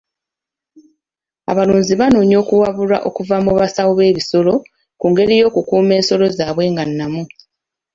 Abalunzi 1.51 1.93
banoonya 2.01 2.37
okuwabulwa 2.43 2.97
okuva 3.07 3.35
mu 3.45 3.51
basawo 3.59 3.91
b'ebisolo 3.99 4.53
ku 4.99 5.05
ngeri 5.11 5.33
y'okukuuma 5.41 5.91
ensolo 5.99 6.25
zaabwe 6.37 6.65
nga 6.71 6.83
nnamu. 6.89 7.23